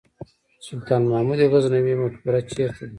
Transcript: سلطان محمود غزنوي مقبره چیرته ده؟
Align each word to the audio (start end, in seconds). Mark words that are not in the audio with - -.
سلطان 0.67 1.01
محمود 1.11 1.39
غزنوي 1.51 1.93
مقبره 2.03 2.41
چیرته 2.51 2.83
ده؟ 2.87 2.87